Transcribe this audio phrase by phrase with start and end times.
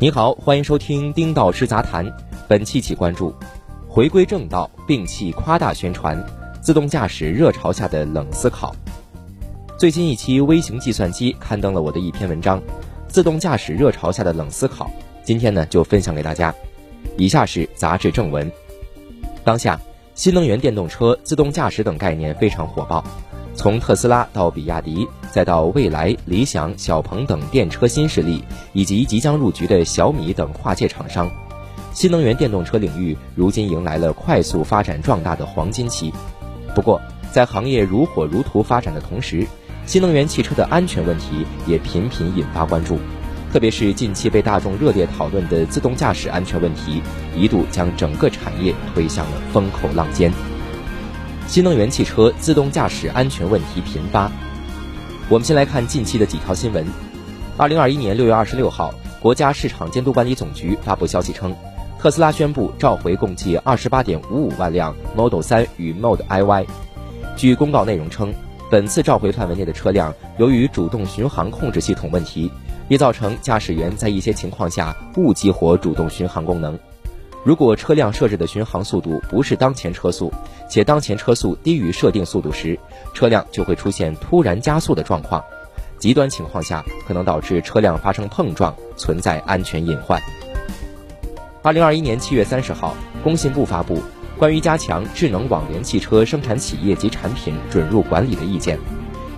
[0.00, 2.06] 你好，欢迎收听《丁道师杂谈》。
[2.46, 3.34] 本期起关注：
[3.88, 6.24] 回归正道，摒弃夸大宣传，
[6.60, 8.74] 自动驾驶热潮下的冷思考。
[9.76, 12.60] 最近一期微型计算机刊登了我的一篇文章
[13.08, 14.86] 《自动驾驶热潮下的冷思考》，
[15.24, 16.54] 今天呢就分享给大家。
[17.16, 18.48] 以下是杂志正文。
[19.42, 19.80] 当下，
[20.14, 23.04] 新能源电动车、自动驾驶等概念非常火爆。
[23.58, 28.40] 从特斯拉到比亚迪，再到蔚来、理想、小鹏等电车新势力，
[28.72, 31.28] 以及即将入局的小米等跨界厂商，
[31.92, 36.12] 新能源电动车领域如今迎来了快速发展壮大的黄金期。
[36.72, 37.02] 不过，
[37.32, 39.44] 在行业如火如荼发展的同时，
[39.84, 42.96] 新能源汽车的安全问题也频频引发关注，
[43.52, 47.02] 特别是近期被大众热烈讨论的自动驾驶安全问题，
[47.34, 50.32] 一度将整个产业推向了风口浪尖。
[51.48, 54.30] 新能源汽车自动驾驶安全问题频发。
[55.30, 56.86] 我们先来看近期的几条新闻。
[57.56, 61.56] 二零二一年六月二十六号，国家市场监督管理总局发布消息称，
[61.98, 66.66] 特斯拉宣布召回共计二十八点五五万辆 Model 3与 Model Y。
[67.34, 68.34] 据公告内容称，
[68.70, 72.52] 本次召回范围内的车辆由于主动巡航控制系统问题，
[72.88, 76.78] 易造成驾驶员在一些情况下误激活主动巡航功能。
[77.48, 80.30] 如果车辆设置的巡航速度不是当前车速，
[80.68, 82.78] 且当前车速低于设定速度时，
[83.14, 85.42] 车辆就会出现突然加速的状况。
[85.96, 90.20] 极端情况下，可能导致车辆发生碰撞，存在安全隐患。
[91.62, 93.96] 二零二一年七月三十号，工信部发布
[94.38, 98.76] 《关于加强智能网联汽车生产企业及产品准入管理的意见》，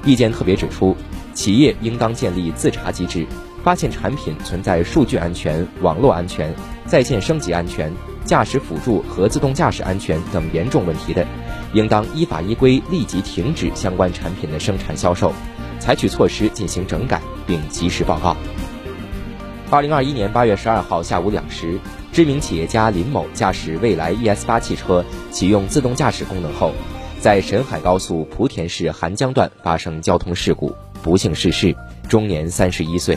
[0.05, 0.97] 意见特别指出，
[1.33, 3.25] 企业应当建立自查机制。
[3.62, 6.55] 发现产品存在数据安全、网络安全、
[6.86, 7.92] 在线升级安全、
[8.25, 11.27] 驾驶辅助和自动驾驶安全等严重问题的，
[11.72, 15.33] 应当依法依规立即停止相关产品的生产销售，
[15.78, 18.36] 采取措施进行整改，并及时报告。
[19.70, 21.78] 二零二一年八月十二号下午两时，
[22.12, 26.72] 知名企业家林某驾驶蔚来 ES 八汽车启用自动驾驶功能后，
[27.20, 31.76] 在沈海高速莆田市涵江段发生交通事故，不幸逝世，
[32.09, 33.16] 终年三十一岁。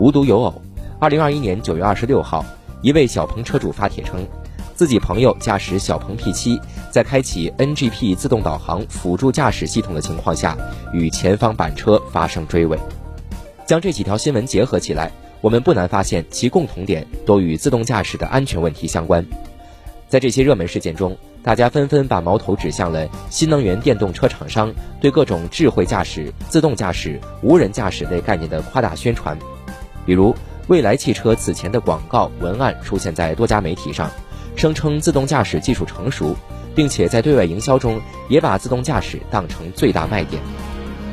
[0.00, 0.62] 无独有偶，
[0.98, 2.42] 二零二一年九月二十六号，
[2.80, 4.26] 一位小鹏车主发帖称，
[4.74, 6.58] 自己朋友驾驶小鹏 P7，
[6.90, 10.56] 在开启 NGP 自动导航辅助驾驶系统的情况下，
[10.94, 12.78] 与前方板车发生追尾。
[13.66, 15.12] 将这几条新闻结合起来，
[15.42, 19.22] 我们不难发现其共同点都与自动驾驶的安全问题相关。
[20.08, 29.38] 在这些热门事件中，大家纷纷把矛头指向了新能源电动车厂商对各种智慧驾驶、自动驾驶、无人驾驶类概念的夸大宣传。
[30.06, 30.34] 比如，
[30.66, 34.10] 蔚来汽车此前的广告文案出现在多家媒体上，
[34.56, 36.36] 声称自动驾驶技术成熟，
[36.74, 40.42] 并且在对外营销中也把自动驾驶当成最大卖点。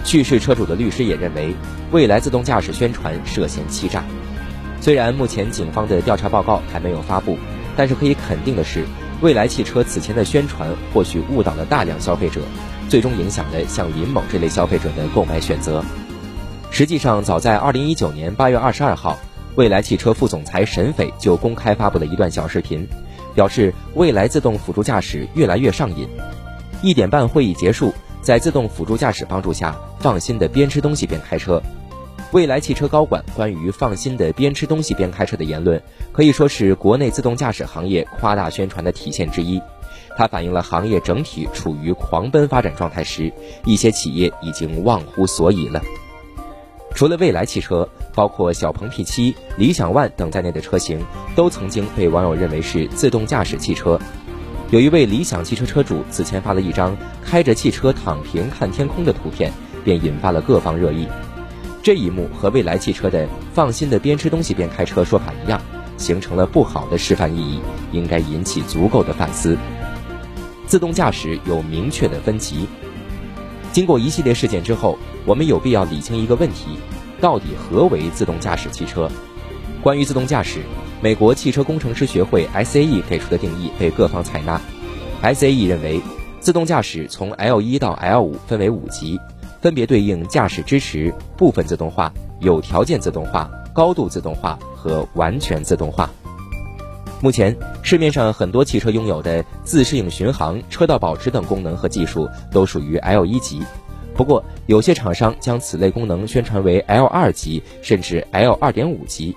[0.04, 1.54] 去世车主的律师也认为，
[1.92, 4.04] 蔚来自动驾驶宣传涉嫌欺诈。
[4.80, 7.38] 虽然目前警方的调查报告还没有发布，
[7.76, 8.86] 但是可以肯定的是，
[9.22, 12.42] 蔚来汽车此前的宣传或许误导了大量消费者，
[12.88, 15.84] 最终影响了像林某这类消费者的购买选择。
[16.70, 19.18] 实际上，早在二零一九年八月二十二号，
[19.56, 22.88] 蔚来汽车副总裁沈斐就公开发布了一段小视频，
[23.34, 26.08] 表示蔚来自动辅助驾驶越来越上瘾。
[26.84, 27.92] 一点半会议结束，
[28.22, 31.62] 在自动辅助驾驶帮助下，放心的边吃东西边开车。
[32.32, 39.60] 蔚来汽车高管关于放心的边吃东西边开车的言论，可以说是国内自动驾驶行业夸大宣传的体现之一。
[40.18, 43.32] 它反映了行业整体处于狂奔发展状态时，
[43.66, 45.82] 一些企业已经忘乎所以了。
[46.98, 51.00] 除了蔚来汽车，包括小鹏 P7、理想 ONE 等在内的车型，
[51.36, 54.02] 都曾经被网友认为是自动驾驶汽车。
[54.72, 59.54] 有一位理想汽车车主此前发了一张开着汽车躺平看天空的图片，
[59.84, 61.08] 便引发了各方热议。
[61.84, 65.62] 这一幕和蔚来汽车的“放心的边吃东西边开车”说法一样，
[65.98, 69.56] 形成了不好的示范意义，应该引起足够的反思。
[70.66, 72.68] 自动驾驶有明确的分级。
[73.72, 74.98] 经过一系列事件之后，
[75.28, 76.80] 我们有必要理清一个问题：
[77.20, 79.12] 到底何为自动驾驶汽车？
[79.84, 80.62] 关于自动驾驶，
[81.02, 84.62] 美国汽车工程师学会 SAE 给出的定义被各方采纳。
[85.22, 86.00] SAE 认为，
[86.40, 89.20] 自动驾驶从 L1 到 L5 分为五级，
[89.62, 96.10] 分别对应驾驶支持、部分自动化、有条件自动化、高度自动化和完全自动化。
[97.20, 103.62] 目前市面上很多汽车拥有的自适应巡航、车道保持等功能和技术都属于 L 一级，
[104.18, 109.36] 不过有些厂商将此类功能宣传为 L 二级甚至 L 二点五级。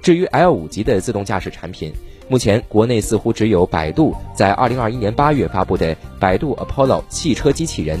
[0.00, 1.92] 至于 L 五级的自动驾驶产品，
[2.28, 8.00] 目前国内似乎只有百度在二零二一年八月发布的百度 Apollo 汽车机器人。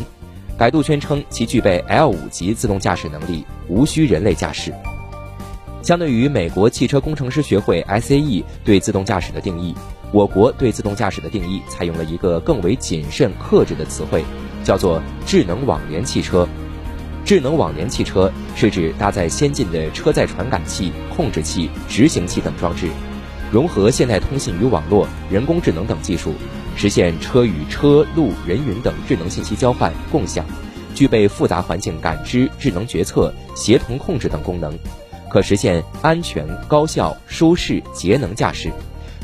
[0.58, 4.72] 百度宣称其具备 L5 级自动驾驶能力，无需人类驾驶。
[5.82, 9.74] 相对于美国汽车工程师学会 SAE 对自动驾驶的定义，
[10.12, 14.24] 我国对自动驾驶的定义采用了一个更为谨慎克制的词汇，
[14.64, 16.48] 叫做智能网联汽车。
[17.24, 22.88] 智能网联汽车是指搭载先进的车载传感器、控制器、执行器等装置，
[23.50, 26.34] 融合现代通信与网络、人工智能等技术，
[26.76, 30.44] 实现车与车、路、人云等智能信息交换共享，
[30.94, 34.76] 具备复杂环境感知、智能决策、协同控制等功能。
[35.30, 38.70] 可实现安全、高效、舒适、节能驾驶，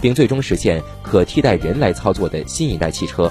[0.00, 3.30] 并最终实现可替代人来操作的新一代汽车。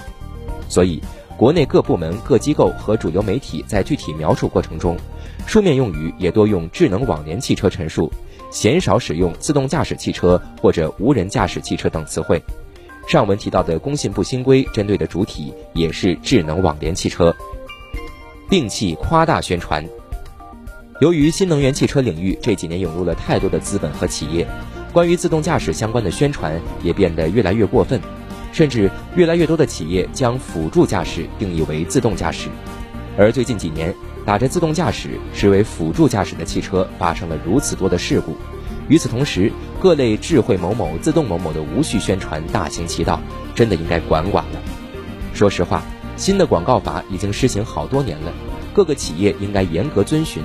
[0.69, 1.01] 所以，
[1.37, 4.97] 国内各部门、各机构和主流媒体在具体描述过程中，
[5.45, 8.11] 书面用语也多用智能网联汽车陈述，
[8.51, 12.41] 鲜少使用自动驾驶汽车或者无人驾驶汽车等词汇。
[13.07, 17.33] 上文提到的工信部新规针对的主体也是智能网联汽车，
[18.49, 19.87] 摒弃夸大宣传。
[20.99, 24.47] 由于新能源汽车领域这几年涌入了太多的资本和企业，
[24.91, 28.01] 关于自动驾驶相关的宣传也变得越来越过分，
[28.51, 32.49] 甚至越来越多的企业将辅助驾驶定义为自动驾驶。
[33.17, 33.93] 而最近几年，
[34.25, 38.35] 打着自动驾驶实为辅助驾驶的汽车发生了如此多的事故。
[38.89, 39.51] 与此同时，
[39.81, 43.19] 各类智慧某某、自动某某的无序宣传大行其道，
[43.53, 44.61] 真的应该管管了。
[45.33, 45.83] 说实话，
[46.15, 48.31] 新的广告法已经施行好多年了，
[48.73, 50.41] 各个企业应该严格遵循。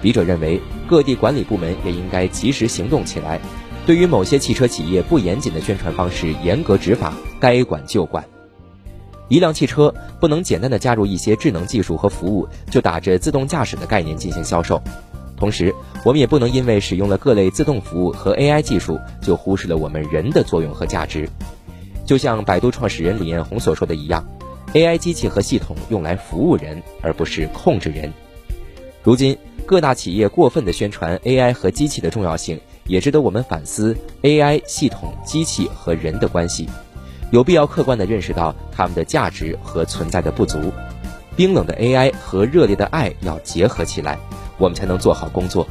[0.00, 3.40] 笔者认为，各地管理部门也应该及时行动起来，
[3.84, 7.12] 对于某些汽车企业不严谨的宣传方式，严格执法，
[7.42, 8.24] 该管就管。
[9.26, 14.80] 一辆汽车不能简单的加入一些智能技术和服务，就打着自动驾驶的概念进行销售。
[15.36, 15.74] 同时，
[16.04, 21.28] 我们也不能因为使用了各类自动服务和 AI 技术，就忽视了我们人的作用和价值。
[22.06, 24.24] 就像百度创始人李彦宏所说的一样
[24.72, 28.12] ，AI 机器和系统用来服务人，而不是控制人。
[29.02, 29.36] 如今。
[29.64, 36.68] 各大企业过分的宣传 AI 和机器的重要性，也值得我们反思 AI 系统、机器和人的关系，
[37.32, 40.72] 有必要客观地认识到它们的价值和存在的不足。
[41.34, 44.18] 冰冷的 AI 和热烈的爱要结合起来，
[44.58, 45.66] 我们才能做好工作。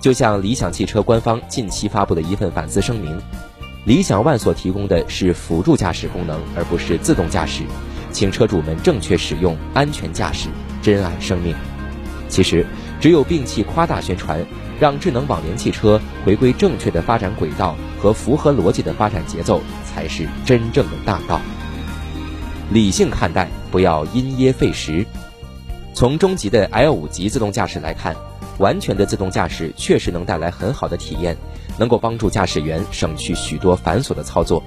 [0.00, 3.20] 就像理想汽车官方近期发布的一份反思声明，
[3.84, 7.64] 理想 ONE 所提供的是辅助驾驶功能，而不是自动驾驶，
[8.10, 10.48] 请车主们正确使用，安全驾驶，
[10.82, 11.54] 珍爱生命。
[12.28, 12.66] 其实。
[13.00, 14.44] 只有摒弃夸大宣传，
[14.80, 21.40] 让智能网联汽车回归正确的发展轨道和符合逻辑的发展节奏，才是真正的大道。
[22.70, 25.04] 理性看待，不要因噎废食。
[25.94, 28.14] 从中级的 L 五级自动驾驶来看，
[28.58, 31.36] 完全的自动驾驶确实能带来很好的体验，
[31.78, 34.62] 能够帮助驾驶员省去许多繁琐的操作。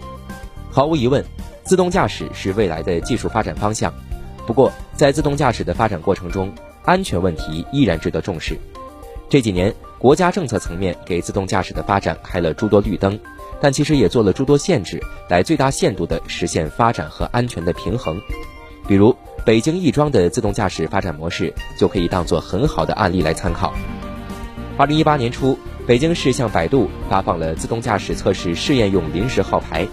[0.70, 1.24] 毫无疑问，
[1.64, 3.94] 自动驾驶是未来的技术发展方向。
[4.48, 6.52] 不过，在自动驾驶的发展过程中，
[6.84, 8.58] 安全问题依然值得重视。
[9.32, 13.18] 这几年，国家政策层面给自动驾驶的发展开了诸多绿灯，
[13.62, 18.20] 但其实也做了诸多限制，来最大限度地实现发展和安全的平衡。
[18.90, 23.74] 比如，北京亦庄的自动驾驶发展模式就可以当做很好的案例来参考。
[24.76, 25.58] 二零一八年初，
[25.88, 29.88] 北京市向百度发放了自动驾驶测试试验用临时号牌，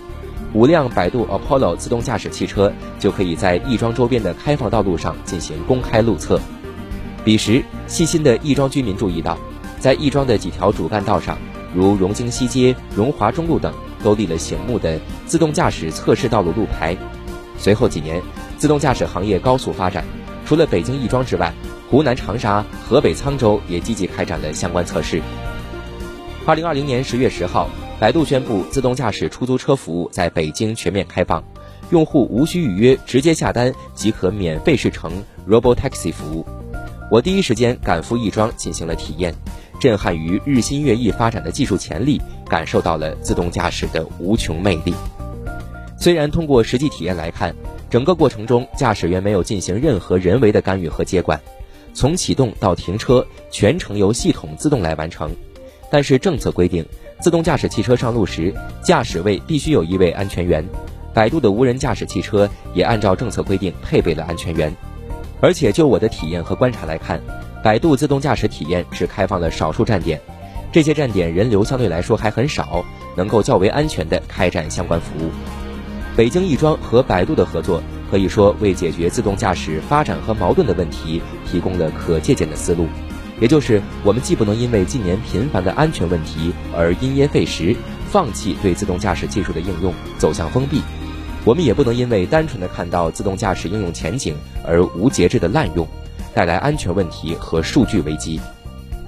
[0.52, 6.40] 五辆百度 Apollo 自动驾驶汽车就可以在亦庄周边的开放道路上进行公开路测。
[7.28, 9.36] 彼时，细心的亦庄居民注意到，
[9.78, 11.36] 在亦庄的几条主干道上，
[11.74, 13.70] 如荣京西街、荣华中路等，
[14.02, 16.96] 都立了醒目的自动驾驶测试道路路牌。
[17.58, 18.22] 随后几年，
[18.56, 20.06] 自动驾驶行业高速发展，
[20.46, 21.52] 除了北京亦庄之外，
[21.90, 25.20] 湖南长沙、河北沧州也积极开展了相关测试。
[26.46, 27.68] 二零二零年十月十号，
[28.00, 31.44] 百度宣布自动驾驶出租车服务在北京全面开放，
[31.90, 35.12] 用户无需预约，直接下单即可免费试乘
[35.46, 36.46] Robotaxi 服务。
[37.10, 39.34] 我第一时间赶赴亦庄进行了体验，
[39.80, 44.92] 震撼于日新月异发展的技术潜力，感受到了自动驾驶的无穷魅力。
[45.96, 47.54] 虽然通过实际体验来看，
[47.88, 51.40] 整个过程中驾驶员没有进行任何人为的干预和接管，
[51.94, 55.34] 从启动到停车全程由系统自动来完成。
[55.90, 56.84] 但是政策规定，
[57.22, 60.62] 自动驾驶汽车上路时，驾驶位必须有一位安全员。
[61.14, 64.70] 百度的无人驾驶汽车也按照政策规定配备了安全员。
[65.40, 67.20] 而且就我的体验和观察来看，
[67.62, 70.20] 百度自动驾驶体验只开放了少数站点，
[70.72, 72.84] 这些站点人流相对来说还很少，
[73.16, 75.30] 能够较为安全的开展相关服务。
[76.16, 77.80] 北京亦庄和百度的合作，
[78.10, 82.88] 可以说为解决自动驾驶发展和矛盾的问题提供了可借鉴的思路。
[83.40, 87.76] 也就是我们既不能因为近年频繁的安全问题而因噎废食，
[88.10, 90.82] 放弃对自动驾驶技术的应用，走向封闭。
[91.48, 94.36] 我们也不能因为单纯的看到自动驾驶应用前景
[94.66, 95.88] 而无节制的滥用，
[96.34, 98.38] 带来安全问题和数据危机。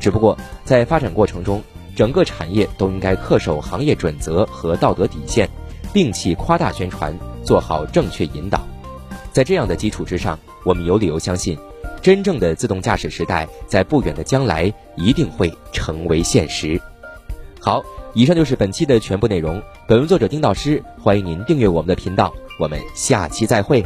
[0.00, 1.62] 只不过在发展过程中，
[1.94, 5.46] 整个产业都应该恪守行业准则和道德底线，
[5.92, 8.66] 摒弃夸大宣传，做好正确引导。
[9.30, 11.58] 在这样的基础之上，我们有理由相信，
[12.00, 16.80] 真正的自动驾驶时代在不远的将来一定会成为现实。
[17.60, 19.62] 好，以上就是本期的全部内容。
[19.86, 23.84] 本文作者丁导师，欢迎您订阅我们的频道，我们下期再会。